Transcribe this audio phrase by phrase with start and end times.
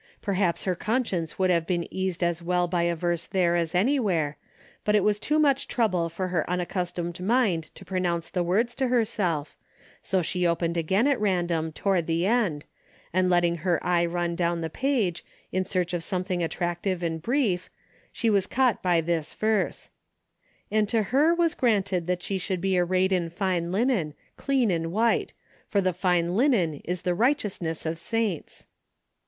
[0.19, 2.95] Perhaps her con 252 DAILY RATEI^ science would have been eased as well by a
[2.95, 4.35] verse there as anywhere,
[4.83, 8.73] but it was too much trouble for her unaccustomed mind to pro nounce the words
[8.73, 9.55] to herself,
[10.01, 12.65] so she opened again at random toward the end,
[13.13, 17.21] and letting her eye run down the page in search of some thing attractive and
[17.21, 17.69] brief,
[18.11, 19.91] she was caught by this verse:
[20.71, 24.91] "And to her was granted that she should be arrayed in fine linen, clean and
[24.91, 25.33] white:
[25.69, 28.65] for the fine linen is the righteousness of saints.